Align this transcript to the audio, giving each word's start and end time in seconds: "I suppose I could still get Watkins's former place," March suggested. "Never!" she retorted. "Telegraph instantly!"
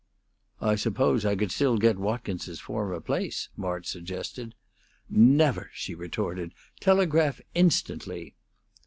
"I 0.61 0.77
suppose 0.77 1.25
I 1.27 1.35
could 1.35 1.51
still 1.51 1.77
get 1.77 1.99
Watkins's 1.99 2.59
former 2.59 2.99
place," 2.99 3.49
March 3.55 3.85
suggested. 3.85 4.55
"Never!" 5.11 5.69
she 5.75 5.93
retorted. 5.93 6.55
"Telegraph 6.79 7.39
instantly!" 7.53 8.33